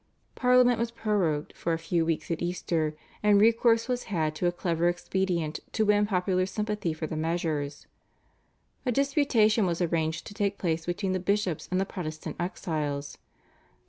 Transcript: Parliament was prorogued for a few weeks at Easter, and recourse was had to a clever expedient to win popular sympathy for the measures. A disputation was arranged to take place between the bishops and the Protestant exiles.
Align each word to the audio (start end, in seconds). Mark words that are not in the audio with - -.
Parliament 0.33 0.79
was 0.79 0.89
prorogued 0.89 1.53
for 1.55 1.73
a 1.73 1.77
few 1.77 2.03
weeks 2.03 2.31
at 2.31 2.41
Easter, 2.41 2.95
and 3.21 3.39
recourse 3.39 3.87
was 3.87 4.05
had 4.05 4.33
to 4.33 4.47
a 4.47 4.51
clever 4.51 4.89
expedient 4.89 5.59
to 5.73 5.85
win 5.85 6.07
popular 6.07 6.47
sympathy 6.47 6.91
for 6.91 7.05
the 7.05 7.15
measures. 7.15 7.85
A 8.83 8.91
disputation 8.91 9.67
was 9.67 9.79
arranged 9.79 10.25
to 10.25 10.33
take 10.33 10.57
place 10.57 10.87
between 10.87 11.11
the 11.11 11.19
bishops 11.19 11.67
and 11.69 11.79
the 11.79 11.85
Protestant 11.85 12.35
exiles. 12.39 13.19